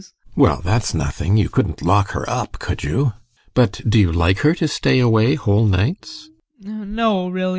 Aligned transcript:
Well, 0.35 0.61
that's 0.63 0.95
nothing. 0.95 1.37
You 1.37 1.47
couldn't 1.49 1.83
lock 1.83 2.11
her 2.11 2.27
up, 2.27 2.57
could 2.57 2.83
you? 2.83 3.13
But 3.53 3.81
do 3.87 3.99
you 3.99 4.11
like 4.11 4.39
her 4.39 4.55
to 4.55 4.67
stay 4.67 4.97
away 4.99 5.35
whole 5.35 5.67
nights? 5.67 6.29